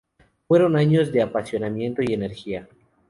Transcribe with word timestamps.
Fueron 0.47 0.77
años 0.77 1.11
de 1.11 1.21
apasionamiento 1.21 2.01
y 2.01 2.11
energía. 2.11 2.67